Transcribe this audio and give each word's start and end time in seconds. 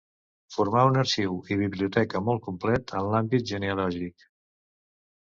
Formà 0.53 0.85
un 0.91 0.97
arxiu 1.01 1.35
i 1.51 1.59
biblioteca 1.61 2.23
molt 2.31 2.43
complet 2.49 2.97
en 3.03 3.13
l'àmbit 3.13 3.49
genealògic. 3.55 4.31